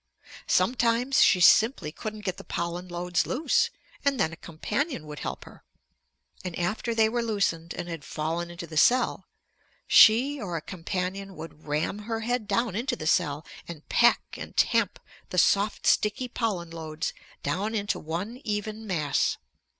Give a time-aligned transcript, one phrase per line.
[0.47, 3.69] Sometimes she simply couldn't get the pollen loads loose,
[4.03, 5.63] and then a companion would help her.
[6.43, 9.27] And after they were loosened and had fallen into the cell,
[9.85, 14.57] she or a companion would ram her head down into the cell and pack and
[14.57, 17.13] tamp the soft sticky pollen loads
[17.43, 19.37] down into one even mass.